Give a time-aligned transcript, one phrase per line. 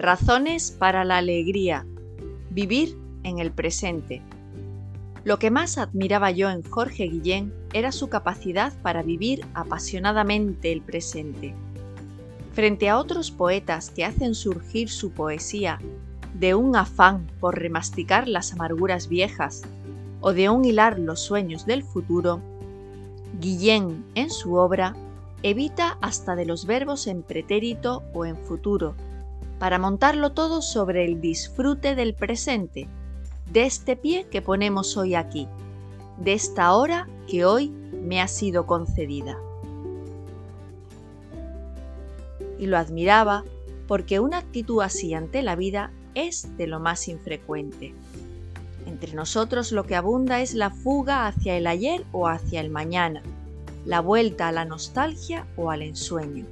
[0.00, 1.84] Razones para la alegría.
[2.50, 4.22] Vivir en el presente.
[5.24, 10.82] Lo que más admiraba yo en Jorge Guillén era su capacidad para vivir apasionadamente el
[10.82, 11.52] presente.
[12.52, 15.80] Frente a otros poetas que hacen surgir su poesía
[16.32, 19.62] de un afán por remasticar las amarguras viejas
[20.20, 22.40] o de un hilar los sueños del futuro,
[23.40, 24.94] Guillén en su obra
[25.42, 28.94] evita hasta de los verbos en pretérito o en futuro,
[29.58, 32.88] para montarlo todo sobre el disfrute del presente,
[33.52, 35.48] de este pie que ponemos hoy aquí,
[36.18, 39.38] de esta hora que hoy me ha sido concedida.
[42.58, 43.44] Y lo admiraba
[43.86, 47.94] porque una actitud así ante la vida es de lo más infrecuente.
[48.86, 53.22] Entre nosotros lo que abunda es la fuga hacia el ayer o hacia el mañana,
[53.84, 56.46] la vuelta a la nostalgia o al ensueño.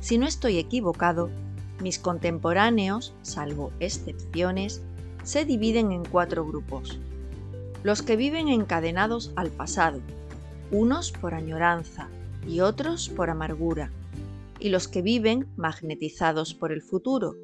[0.00, 1.30] Si no estoy equivocado,
[1.80, 4.82] mis contemporáneos, salvo excepciones,
[5.22, 6.98] se dividen en cuatro grupos.
[7.82, 10.00] Los que viven encadenados al pasado,
[10.70, 12.08] unos por añoranza
[12.46, 13.90] y otros por amargura,
[14.58, 17.36] y los que viven magnetizados por el futuro,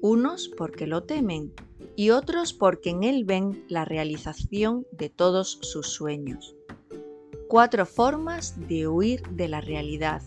[0.00, 1.52] unos porque lo temen
[1.96, 6.54] y otros porque en él ven la realización de todos sus sueños.
[7.48, 10.22] Cuatro formas de huir de la realidad.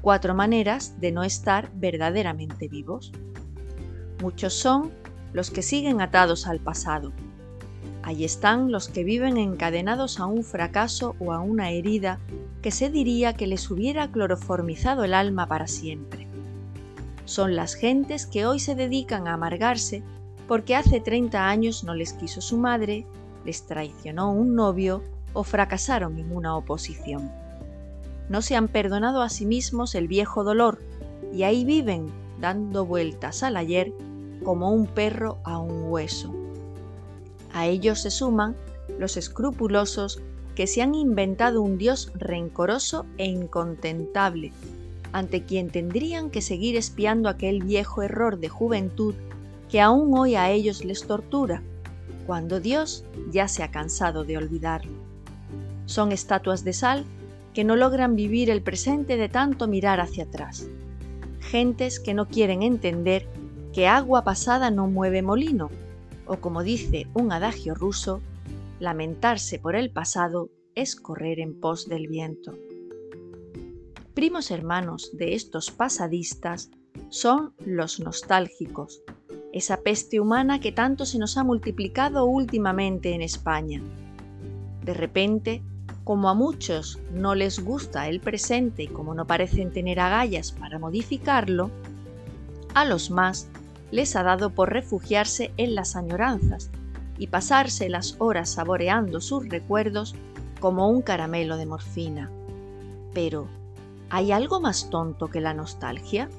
[0.00, 3.12] Cuatro maneras de no estar verdaderamente vivos.
[4.22, 4.92] Muchos son
[5.32, 7.12] los que siguen atados al pasado.
[8.02, 12.20] Ahí están los que viven encadenados a un fracaso o a una herida
[12.62, 16.26] que se diría que les hubiera cloroformizado el alma para siempre.
[17.24, 20.02] Son las gentes que hoy se dedican a amargarse
[20.46, 23.04] porque hace 30 años no les quiso su madre,
[23.44, 25.02] les traicionó un novio
[25.34, 27.30] o fracasaron en una oposición.
[28.28, 30.78] No se han perdonado a sí mismos el viejo dolor
[31.32, 32.06] y ahí viven
[32.40, 33.92] dando vueltas al ayer
[34.44, 36.34] como un perro a un hueso.
[37.52, 38.56] A ellos se suman
[38.98, 40.20] los escrupulosos
[40.54, 44.52] que se han inventado un Dios rencoroso e incontentable,
[45.12, 49.14] ante quien tendrían que seguir espiando aquel viejo error de juventud
[49.68, 51.62] que aún hoy a ellos les tortura,
[52.26, 54.92] cuando Dios ya se ha cansado de olvidarlo.
[55.86, 57.04] Son estatuas de sal
[57.54, 60.68] que no logran vivir el presente de tanto mirar hacia atrás.
[61.40, 63.26] Gentes que no quieren entender
[63.72, 65.70] que agua pasada no mueve molino,
[66.26, 68.20] o como dice un adagio ruso,
[68.80, 72.56] lamentarse por el pasado es correr en pos del viento.
[74.14, 76.70] Primos hermanos de estos pasadistas
[77.08, 79.02] son los nostálgicos,
[79.52, 83.82] esa peste humana que tanto se nos ha multiplicado últimamente en España.
[84.84, 85.62] De repente,
[86.08, 90.78] como a muchos no les gusta el presente y como no parecen tener agallas para
[90.78, 91.70] modificarlo,
[92.72, 93.46] a los más
[93.90, 96.70] les ha dado por refugiarse en las añoranzas
[97.18, 100.14] y pasarse las horas saboreando sus recuerdos
[100.60, 102.30] como un caramelo de morfina.
[103.12, 103.46] Pero,
[104.08, 106.30] ¿hay algo más tonto que la nostalgia?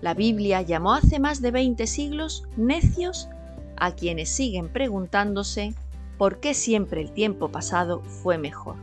[0.00, 3.28] La Biblia llamó hace más de 20 siglos necios
[3.76, 5.72] a quienes siguen preguntándose
[6.18, 8.76] por qué siempre el tiempo pasado fue mejor.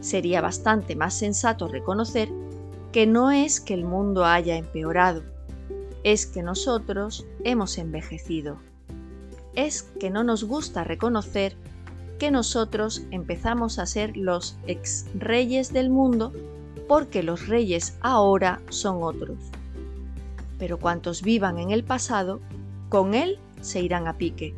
[0.00, 2.28] Sería bastante más sensato reconocer
[2.92, 5.22] que no es que el mundo haya empeorado,
[6.04, 8.58] es que nosotros hemos envejecido.
[9.54, 11.56] Es que no nos gusta reconocer
[12.18, 16.32] que nosotros empezamos a ser los ex reyes del mundo
[16.88, 19.38] porque los reyes ahora son otros.
[20.58, 22.40] Pero cuantos vivan en el pasado,
[22.88, 24.54] con él se irán a pique,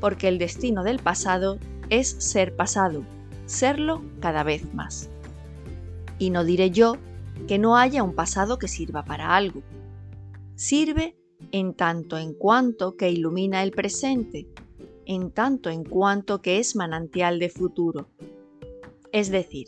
[0.00, 1.58] porque el destino del pasado
[1.90, 3.04] es ser pasado,
[3.46, 5.10] serlo cada vez más.
[6.18, 6.96] Y no diré yo
[7.46, 9.62] que no haya un pasado que sirva para algo,
[10.54, 11.16] sirve
[11.52, 14.46] en tanto en cuanto que ilumina el presente,
[15.06, 18.08] en tanto en cuanto que es manantial de futuro.
[19.12, 19.66] Es decir,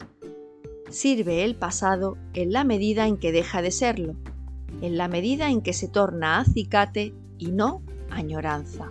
[0.90, 4.14] sirve el pasado en la medida en que deja de serlo,
[4.80, 8.90] en la medida en que se torna acicate y no añoranza.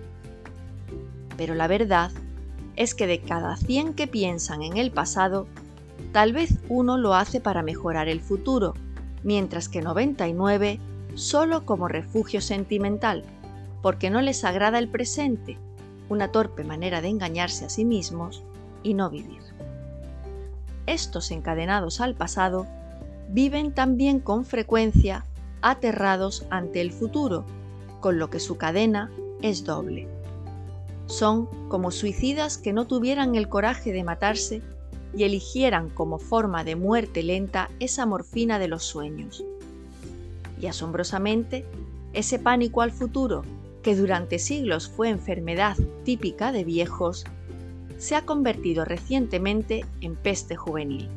[1.37, 2.11] Pero la verdad
[2.75, 5.47] es que de cada 100 que piensan en el pasado,
[6.11, 8.73] tal vez uno lo hace para mejorar el futuro,
[9.23, 10.79] mientras que 99
[11.15, 13.23] solo como refugio sentimental,
[13.81, 15.57] porque no les agrada el presente,
[16.09, 18.43] una torpe manera de engañarse a sí mismos
[18.83, 19.41] y no vivir.
[20.85, 22.67] Estos encadenados al pasado
[23.29, 25.25] viven también con frecuencia
[25.61, 27.45] aterrados ante el futuro,
[27.99, 29.11] con lo que su cadena
[29.41, 30.07] es doble.
[31.11, 34.61] Son como suicidas que no tuvieran el coraje de matarse
[35.13, 39.43] y eligieran como forma de muerte lenta esa morfina de los sueños,
[40.61, 41.65] Y asombrosamente,
[42.13, 43.43] ese pánico al futuro,
[43.83, 45.75] que durante siglos fue enfermedad
[46.05, 47.25] típica de viejos,
[47.97, 51.09] se ha convertido recientemente en peste juvenil.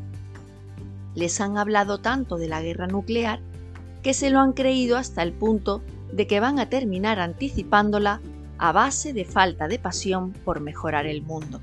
[1.14, 3.38] Les han hablado tanto de la guerra nuclear
[4.02, 5.82] que se lo han creído hasta el punto
[6.12, 8.20] de que van a terminar anticipándola
[8.58, 11.60] a base de falta de pasión por mejorar el mundo.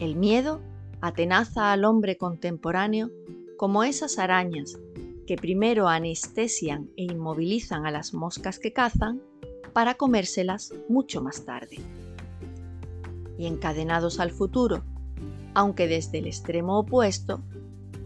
[0.00, 0.60] El miedo
[1.00, 3.10] atenaza al hombre contemporáneo
[3.56, 4.78] como esas arañas
[5.26, 9.22] que primero anestesian e inmovilizan a las moscas que cazan
[9.72, 11.78] para comérselas mucho más tarde.
[13.38, 14.84] Y encadenados al futuro,
[15.54, 17.40] aunque desde el extremo opuesto,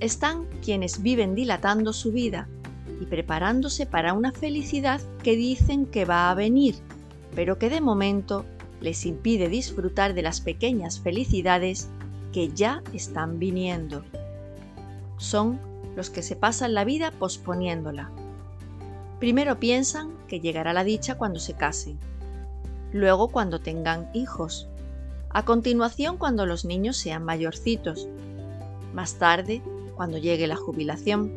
[0.01, 2.49] están quienes viven dilatando su vida
[3.01, 6.77] y preparándose para una felicidad que dicen que va a venir,
[7.35, 8.45] pero que de momento
[8.81, 11.89] les impide disfrutar de las pequeñas felicidades
[12.33, 14.05] que ya están viniendo.
[15.17, 15.59] Son
[15.97, 18.11] los que se pasan la vida posponiéndola.
[19.19, 21.99] Primero piensan que llegará la dicha cuando se casen,
[22.93, 24.69] luego cuando tengan hijos,
[25.31, 28.09] a continuación cuando los niños sean mayorcitos,
[28.95, 29.63] más tarde
[29.95, 31.33] cuando llegue la jubilación.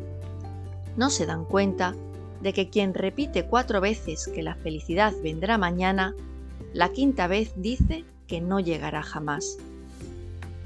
[0.96, 1.94] No se dan cuenta
[2.40, 6.14] de que quien repite cuatro veces que la felicidad vendrá mañana,
[6.72, 9.58] la quinta vez dice que no llegará jamás.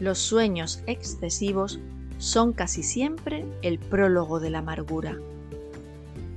[0.01, 1.79] Los sueños excesivos
[2.19, 5.19] son casi siempre el prólogo de la amargura.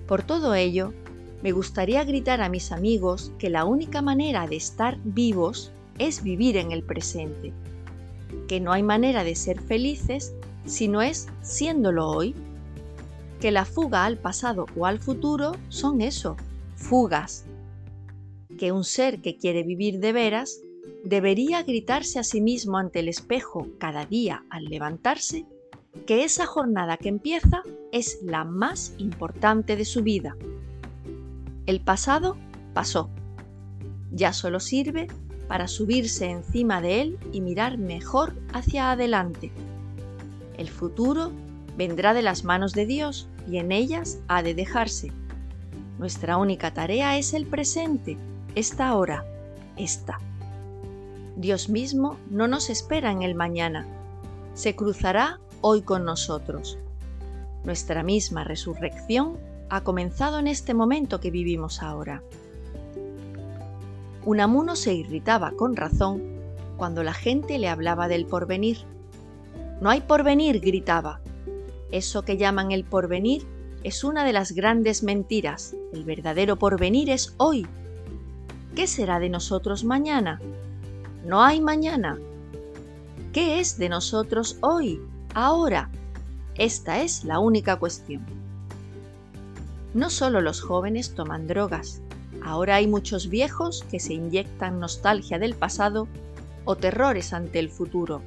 [0.08, 0.94] Por todo ello,
[1.44, 6.58] me gustaría gritar a mis amigos que la única manera de estar vivos es vivir
[6.58, 7.54] en el presente,
[8.48, 10.34] que no hay manera de ser felices
[10.66, 12.36] si no es siéndolo hoy,
[13.40, 16.36] que la fuga al pasado o al futuro son eso,
[16.76, 17.46] fugas,
[18.58, 20.62] que un ser que quiere vivir de veras
[21.04, 25.46] debería gritarse a sí mismo ante el espejo cada día al levantarse
[26.06, 30.36] que esa jornada que empieza es la más importante de su vida.
[31.66, 32.38] El pasado
[32.74, 33.10] pasó.
[34.12, 35.08] Ya solo sirve
[35.48, 39.52] para subirse encima de él y mirar mejor hacia adelante.
[40.58, 41.32] El futuro
[41.78, 45.12] vendrá de las manos de Dios y en ellas ha de dejarse.
[46.00, 48.18] Nuestra única tarea es el presente,
[48.56, 49.26] esta hora,
[49.78, 50.20] esta.
[51.36, 53.86] Dios mismo no nos espera en el mañana.
[54.56, 56.80] Se cruzará hoy con nosotros.
[57.64, 59.38] Nuestra misma resurrección
[59.70, 62.24] ha comenzado en este momento que vivimos ahora.
[64.26, 66.24] Unamuno se irritaba con razón
[66.76, 68.80] cuando la gente le hablaba del porvenir.
[69.80, 71.22] No hay porvenir, gritaba.
[71.92, 73.46] Eso que llaman el porvenir
[73.84, 75.76] es una de las grandes mentiras.
[75.94, 77.66] El verdadero porvenir es hoy.
[78.76, 80.42] ¿Qué será de nosotros mañana?
[81.26, 82.20] No hay mañana.
[83.34, 85.02] ¿Qué es de nosotros hoy?
[85.38, 85.92] ahora.
[86.56, 88.26] Esta es la única cuestión.
[89.94, 92.02] No solo los jóvenes toman drogas,
[92.44, 96.08] ahora hay muchos viejos que se inyectan nostalgia del pasado
[96.66, 98.24] o terrores ante el futuro,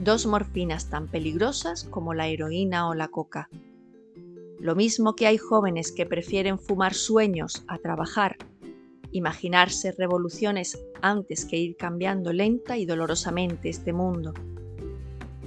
[0.00, 3.48] dos morfinas tan peligrosas como la heroína o la coca.
[4.60, 8.36] Lo mismo que hay jóvenes que prefieren fumar sueños a trabajar,
[9.12, 14.32] imaginarse revoluciones antes que ir cambiando lenta y dolorosamente este mundo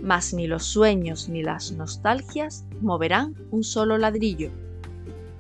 [0.01, 4.49] mas ni los sueños ni las nostalgias moverán un solo ladrillo.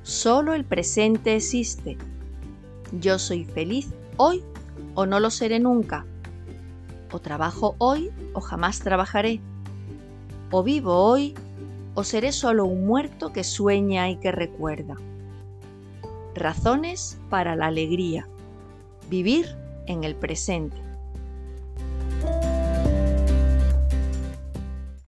[0.03, 1.97] Solo el presente existe.
[2.91, 4.43] Yo soy feliz hoy
[4.95, 6.05] o no lo seré nunca.
[7.11, 9.39] O trabajo hoy o jamás trabajaré.
[10.51, 11.35] O vivo hoy
[11.95, 14.95] o seré solo un muerto que sueña y que recuerda.
[16.35, 18.27] Razones para la alegría.
[19.09, 19.55] Vivir
[19.87, 20.88] en el presente.